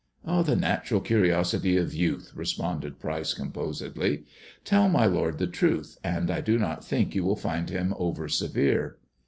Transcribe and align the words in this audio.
"The 0.25 0.55
natural 0.55 0.99
curiosity 0.99 1.77
of 1.77 1.93
youth," 1.93 2.31
responded 2.33 2.97
Pryce 2.97 3.35
com 3.35 3.51
posedly;" 3.51 4.23
tell 4.65 4.89
my 4.89 5.05
lord 5.05 5.37
the 5.37 5.45
truth, 5.45 5.99
and 6.03 6.31
I 6.31 6.41
do 6.41 6.57
not 6.57 6.83
think 6.83 7.13
you 7.13 7.23
will 7.23 7.35
find 7.35 7.69
him 7.69 7.93
over 7.99 8.27
severe." 8.27 8.97